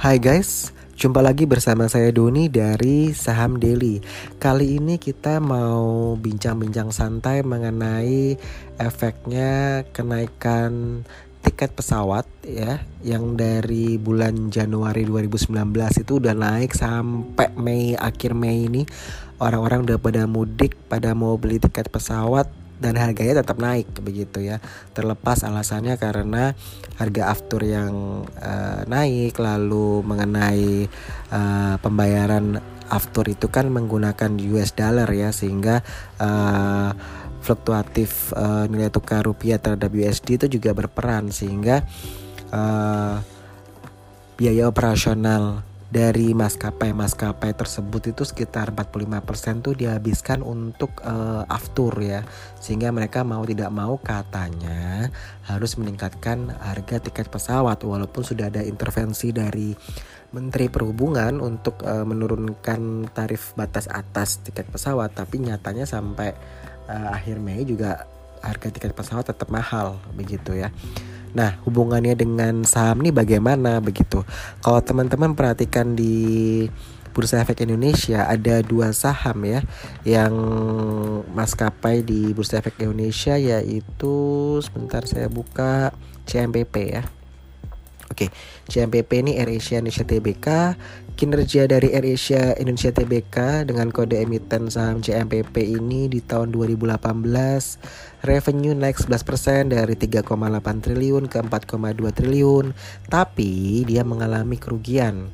[0.00, 4.00] Hai guys, jumpa lagi bersama saya Doni dari Saham Daily.
[4.40, 8.32] Kali ini kita mau bincang-bincang santai mengenai
[8.80, 11.04] efeknya kenaikan
[11.44, 18.72] tiket pesawat ya yang dari bulan Januari 2019 itu udah naik sampai Mei akhir Mei
[18.72, 18.88] ini
[19.36, 22.48] orang-orang udah pada mudik pada mau beli tiket pesawat
[22.80, 24.58] dan harganya tetap naik begitu ya.
[24.96, 26.56] Terlepas alasannya karena
[26.96, 30.88] harga aftur yang uh, naik lalu mengenai
[31.30, 32.58] uh, pembayaran
[32.90, 35.86] aftur itu kan menggunakan US dollar ya sehingga
[36.18, 36.90] uh,
[37.40, 41.86] fluktuatif uh, nilai tukar rupiah terhadap USD itu juga berperan sehingga
[42.52, 43.22] uh,
[44.36, 52.22] biaya operasional dari maskapai-maskapai tersebut itu sekitar 45% tuh dihabiskan untuk uh, aftur ya.
[52.62, 55.10] Sehingga mereka mau tidak mau katanya
[55.50, 59.74] harus meningkatkan harga tiket pesawat walaupun sudah ada intervensi dari
[60.30, 66.30] Menteri Perhubungan untuk uh, menurunkan tarif batas atas tiket pesawat tapi nyatanya sampai
[66.86, 68.06] uh, akhir Mei juga
[68.38, 70.70] harga tiket pesawat tetap mahal begitu ya.
[71.32, 74.26] Nah, hubungannya dengan saham nih bagaimana begitu?
[74.64, 76.66] Kalau teman-teman perhatikan di
[77.10, 79.60] Bursa Efek Indonesia ada dua saham ya
[80.06, 80.32] yang
[81.34, 84.14] maskapai di Bursa Efek Indonesia yaitu
[84.62, 85.90] sebentar saya buka
[86.26, 87.02] CMPP ya.
[88.10, 88.26] Oke,
[88.66, 90.74] CMPP ini AirAsia Indonesia Tbk.
[91.14, 96.98] Kinerja dari AirAsia Indonesia Tbk dengan kode emiten saham CMPP ini di tahun 2018
[98.26, 100.26] revenue naik 11% dari 3,8
[100.82, 102.74] triliun ke 4,2 triliun,
[103.06, 105.30] tapi dia mengalami kerugian.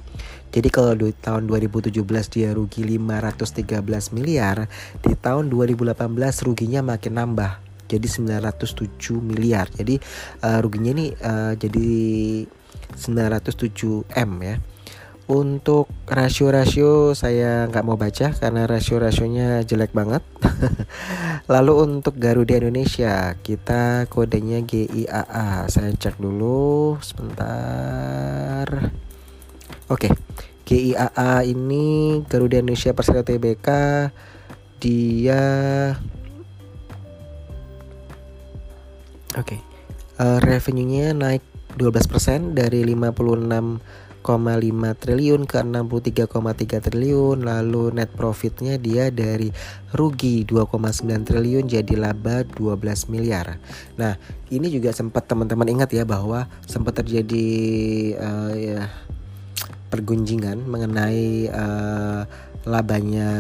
[0.53, 1.97] Jadi kalau di tahun 2017
[2.29, 4.69] dia rugi 513 miliar,
[5.01, 5.97] di tahun 2018
[6.45, 7.53] ruginya makin nambah
[7.87, 9.71] jadi 907 miliar.
[9.71, 9.97] Jadi
[10.43, 11.89] uh, ruginya ini uh, jadi
[12.95, 14.57] 907 M ya.
[15.27, 20.23] Untuk rasio-rasio saya nggak mau baca karena rasio-rasionya jelek banget.
[21.53, 25.67] Lalu untuk Garuda Indonesia kita kodenya GIAA.
[25.67, 28.71] Saya cek dulu sebentar.
[29.91, 30.15] Oke,
[30.63, 33.69] GIAA ini Garuda Indonesia Persero TBK
[34.79, 35.43] dia
[39.37, 39.59] Oke.
[39.59, 39.61] Okay.
[40.17, 41.45] Uh, revenue-nya naik
[41.77, 44.25] 12% dari 56,5
[44.97, 47.45] triliun ke 63,3 triliun.
[47.45, 49.53] Lalu net profitnya dia dari
[49.93, 53.61] rugi 2,9 triliun jadi laba 12 miliar.
[54.01, 54.17] Nah
[54.49, 57.47] ini juga sempat teman-teman ingat ya bahwa sempat terjadi
[58.17, 58.89] uh, ya,
[59.93, 62.25] pergunjingan mengenai uh,
[62.67, 63.31] labanya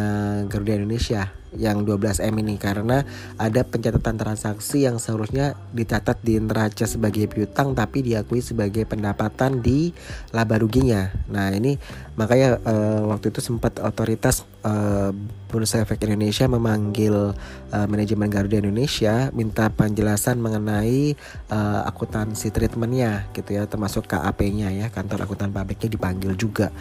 [0.47, 3.03] Garuda Indonesia yang 12M ini karena
[3.41, 9.91] ada pencatatan transaksi yang seharusnya dicatat di neraca sebagai piutang tapi diakui sebagai pendapatan di
[10.33, 11.11] laba ruginya.
[11.33, 11.77] Nah, ini
[12.15, 15.13] makanya uh, waktu itu sempat otoritas uh,
[15.47, 17.33] Bursa Efek Indonesia memanggil
[17.73, 21.15] uh, manajemen Garuda Indonesia minta penjelasan mengenai
[21.49, 26.75] uh, akuntansi treatmentnya gitu ya termasuk KAP-nya ya kantor akuntan pabriknya dipanggil juga.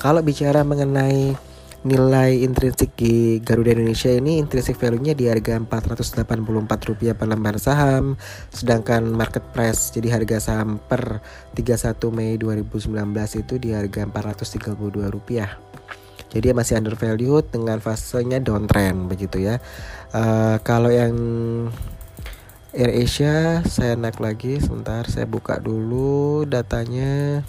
[0.00, 1.49] Kalau bicara mengenai
[1.80, 8.20] nilai intrinsik di Garuda Indonesia ini intrinsic value-nya di harga Rp484 per lembar saham
[8.52, 11.24] sedangkan market price jadi harga saham per
[11.56, 12.92] 31 Mei 2019
[13.40, 15.70] itu di harga Rp432
[16.30, 19.58] jadi masih undervalued dengan fasenya downtrend begitu ya.
[20.14, 21.14] Uh, kalau yang
[22.70, 27.42] Air Asia saya naik lagi sebentar saya buka dulu datanya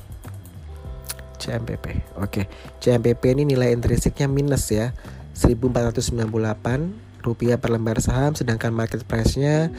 [1.41, 2.15] CMPP.
[2.21, 2.45] Oke,
[2.77, 4.93] CMPP ini nilai intrinsiknya minus ya,
[5.33, 9.69] 1498 rupiah per lembar saham sedangkan market price-nya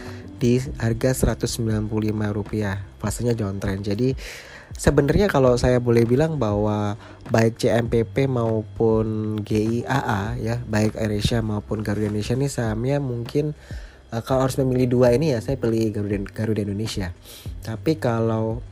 [0.42, 1.86] di harga 195
[2.34, 2.82] rupiah.
[2.98, 3.86] Fasenya downtrend.
[3.86, 4.14] Jadi
[4.74, 6.98] sebenarnya kalau saya boleh bilang bahwa
[7.30, 13.54] baik CMPP maupun GIAA ya, baik AirAsia maupun Garuda Indonesia ini sahamnya mungkin
[14.10, 15.94] uh, kalau harus memilih dua ini ya saya pilih
[16.30, 17.14] Garuda Indonesia.
[17.62, 18.62] Tapi kalau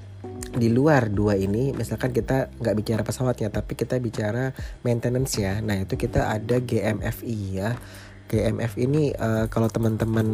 [0.50, 4.52] di luar dua ini misalkan kita nggak bicara pesawatnya tapi kita bicara
[4.82, 5.62] maintenance ya.
[5.62, 7.78] Nah itu kita ada GMFI ya.
[8.30, 10.26] GMF ini uh, kalau teman-teman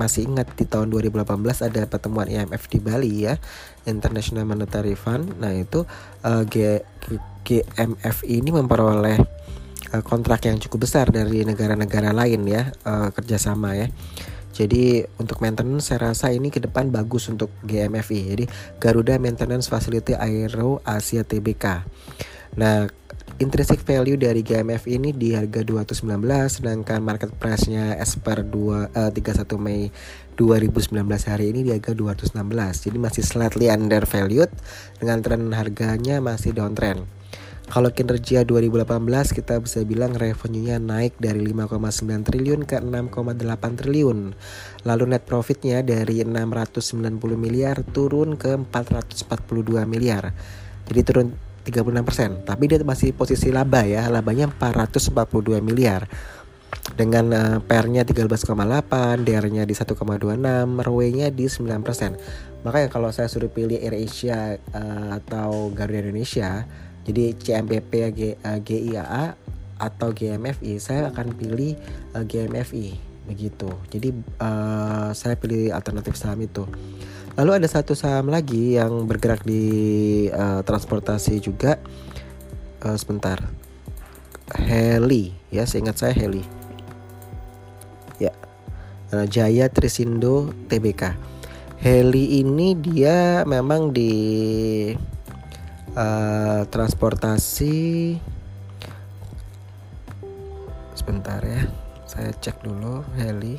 [0.00, 1.28] masih ingat di tahun 2018
[1.68, 3.36] ada pertemuan IMF di Bali ya
[3.84, 5.36] International Monetary Fund.
[5.36, 5.84] Nah itu
[6.24, 6.80] uh, G
[7.44, 9.20] GMF ini memperoleh
[9.92, 13.92] uh, kontrak yang cukup besar dari negara-negara lain ya uh, kerjasama ya
[14.54, 18.20] jadi untuk maintenance saya rasa ini ke depan bagus untuk GMFI.
[18.30, 18.44] Jadi
[18.78, 21.82] Garuda Maintenance Facility Aero Asia Tbk.
[22.54, 22.86] Nah,
[23.42, 26.06] intrinsic value dari GMF ini di harga 219
[26.46, 29.90] sedangkan market price-nya as per 2 uh, 31 Mei
[30.38, 32.38] 2019 hari ini di harga 216.
[32.86, 34.54] Jadi masih slightly undervalued
[35.02, 37.10] dengan tren harganya masih downtrend.
[37.64, 38.84] Kalau kinerja 2018
[39.32, 44.18] kita bisa bilang revenue-nya naik dari 5,9 triliun ke 6,8 triliun.
[44.84, 50.36] Lalu net profitnya dari 690 miliar turun ke 442 miliar.
[50.84, 51.28] Jadi turun
[51.64, 56.04] 36%, tapi dia masih posisi laba ya, labanya 442 miliar.
[56.84, 57.32] Dengan
[57.64, 62.68] PR-nya 13,8, DR-nya di 1,26, ROE-nya di 9%.
[62.68, 66.68] Makanya kalau saya suruh pilih AirAsia uh, atau Garuda Indonesia,
[67.04, 69.24] jadi uh, GIAA
[69.76, 71.76] atau GMFI, saya akan pilih
[72.16, 72.96] uh, GMFI
[73.28, 73.68] begitu.
[73.92, 74.08] Jadi
[74.40, 76.64] uh, saya pilih alternatif saham itu.
[77.34, 79.62] Lalu ada satu saham lagi yang bergerak di
[80.30, 81.76] uh, transportasi juga.
[82.84, 83.40] Uh, sebentar.
[84.54, 86.44] Heli, ya, seingat saya Heli.
[88.20, 88.32] Ya.
[89.12, 91.16] Uh, Jaya Trisindo TBK.
[91.84, 94.12] Heli ini dia memang di
[95.96, 98.18] uh, transportasi
[100.94, 101.66] sebentar ya.
[102.04, 103.58] Saya cek dulu Heli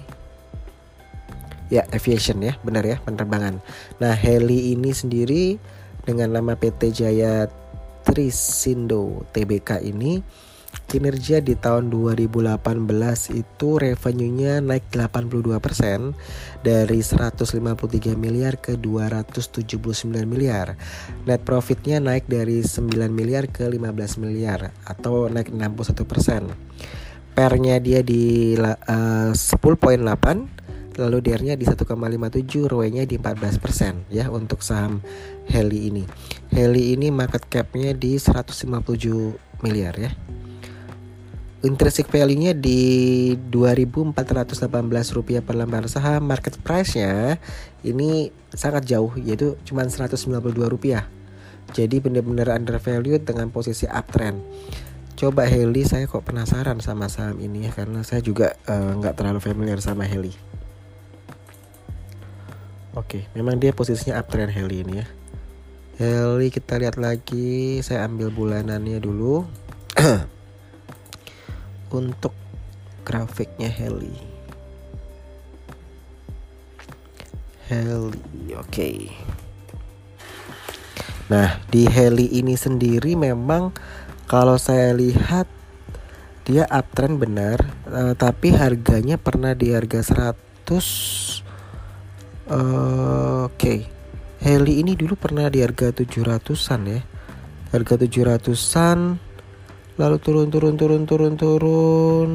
[1.70, 3.58] ya aviation ya benar ya penerbangan
[3.98, 5.58] nah heli ini sendiri
[6.06, 7.50] dengan nama PT Jaya
[8.06, 10.22] Trisindo TBK ini
[10.86, 12.60] kinerja di tahun 2018
[13.36, 16.16] itu revenue-nya naik 82%
[16.64, 19.64] dari 153 miliar ke 279
[20.28, 20.76] miliar.
[21.24, 26.52] Net profitnya naik dari 9 miliar ke 15 miliar atau naik 61%.
[27.36, 30.56] Pernya dia di uh, 10.8
[30.96, 35.04] lalu DR-nya di 1,57, ROE-nya di 14% ya untuk saham
[35.52, 36.04] Heli ini.
[36.56, 38.72] Heli ini market cap-nya di 157
[39.64, 40.12] miliar ya.
[41.66, 44.14] Intrinsic value-nya di 2.418
[45.18, 47.42] rupiah per lembar saham, market price-nya
[47.82, 51.10] ini sangat jauh yaitu cuma 192 rupiah.
[51.74, 54.38] Jadi benar-benar undervalued dengan posisi uptrend.
[55.18, 59.18] Coba Heli saya kok penasaran sama saham ini ya karena saya juga eh, nggak uh,
[59.18, 60.36] terlalu familiar sama Heli.
[62.96, 65.08] Oke, memang dia posisinya uptrend Heli ini ya.
[65.96, 69.48] Heli kita lihat lagi, saya ambil bulanannya dulu.
[71.94, 72.34] Untuk
[73.06, 74.18] grafiknya Heli.
[77.66, 78.70] Heli, oke.
[78.70, 78.98] Okay.
[81.26, 83.74] Nah, di Heli ini sendiri memang
[84.30, 85.50] kalau saya lihat
[86.46, 87.58] dia uptrend benar,
[87.90, 91.46] uh, tapi harganya pernah di harga 100
[92.46, 93.80] Oke okay.
[94.38, 97.02] Heli ini dulu pernah di harga 700an ya
[97.74, 99.18] Harga 700an
[99.96, 102.30] Lalu turun turun turun turun turun.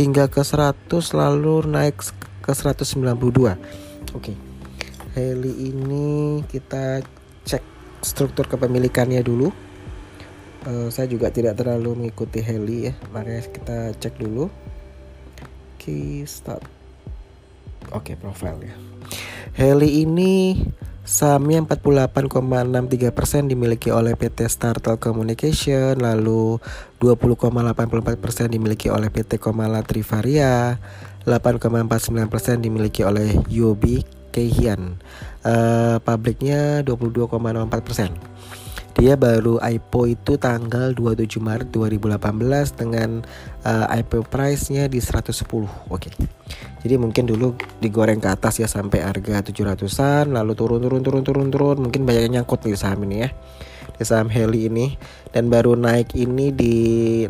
[0.00, 2.00] Hingga ke 100 lalu naik
[2.40, 3.56] ke 192 Oke.
[4.14, 4.36] Okay.
[5.18, 7.02] Heli ini kita
[7.42, 7.64] cek
[8.00, 9.50] struktur kepemilikannya dulu.
[10.64, 12.94] Uh, Saya juga tidak terlalu mengikuti Heli ya.
[13.12, 14.48] Makanya kita cek dulu.
[14.48, 16.62] Oke okay, start.
[17.88, 18.74] Oke, okay, profile ya.
[19.56, 20.60] Heli ini
[21.08, 26.60] sahamnya 48,63% dimiliki oleh PT Startel Communication, lalu
[27.00, 30.76] 20,84% dimiliki oleh PT Komala Trivaria,
[31.24, 34.04] 8,49% dimiliki oleh Yobi
[34.36, 35.00] Keihian.
[35.48, 38.37] Uh, pabriknya 22,04%.
[38.98, 42.18] Dia baru IPO itu tanggal 27 Maret 2018
[42.74, 43.22] dengan
[43.62, 45.30] uh, IPO price-nya di 110.
[45.30, 45.70] Oke.
[45.86, 46.14] Okay.
[46.82, 51.48] Jadi mungkin dulu digoreng ke atas ya sampai harga 700-an lalu turun turun turun turun
[51.54, 53.30] turun mungkin banyak yang nyangkut nih saham ini ya.
[53.94, 54.98] Di saham Heli ini
[55.30, 56.74] dan baru naik ini di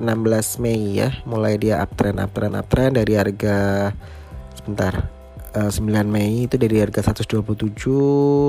[0.01, 1.21] 16 Mei ya.
[1.29, 3.93] Mulai dia uptrend uptrend uptrend dari harga
[4.57, 5.18] sebentar
[5.67, 7.43] 9 eh, Mei itu dari harga 127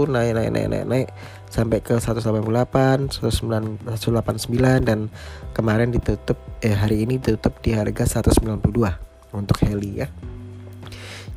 [0.06, 1.08] naik naik naik naik naik
[1.50, 5.10] sampai ke 188, 189 dan
[5.58, 8.62] kemarin ditutup eh hari ini ditutup di harga 192
[9.34, 10.08] untuk Heli ya.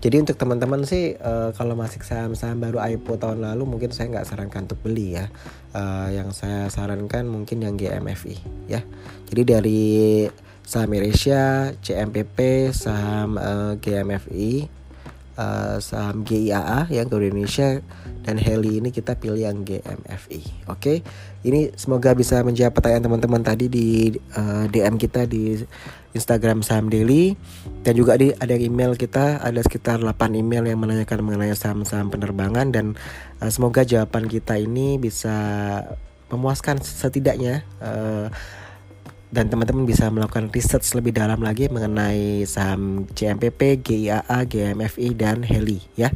[0.02, 4.26] Jadi untuk teman-teman sih uh, kalau masih saham-saham baru IPO tahun lalu mungkin saya nggak
[4.26, 5.30] sarankan untuk beli ya.
[5.70, 8.36] Uh, yang saya sarankan mungkin yang GMFI
[8.66, 8.82] ya.
[9.30, 9.82] Jadi dari
[10.66, 14.81] saham Indonesia, CMPP, saham uh, GMFI
[15.36, 17.80] uh, saham GIAA yang ke Indonesia
[18.22, 20.70] dan Heli ini kita pilih yang GMFI.
[20.70, 20.96] Oke, okay?
[21.42, 25.58] ini semoga bisa menjawab pertanyaan teman-teman tadi di uh, eh, DM kita di
[26.12, 27.34] Instagram saham daily
[27.82, 32.70] dan juga di ada email kita ada sekitar 8 email yang menanyakan mengenai saham-saham penerbangan
[32.70, 32.94] dan
[33.40, 35.34] uh, semoga jawaban kita ini bisa
[36.30, 38.32] memuaskan setidaknya uh,
[39.32, 45.80] dan teman-teman bisa melakukan research lebih dalam lagi mengenai saham CMPP, GIAA, GMFI dan Heli
[45.96, 46.12] ya.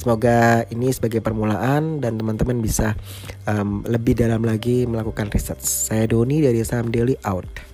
[0.00, 2.96] Semoga ini sebagai permulaan dan teman-teman bisa
[3.44, 5.60] um, lebih dalam lagi melakukan research.
[5.60, 7.69] Saya Doni dari Saham Daily out.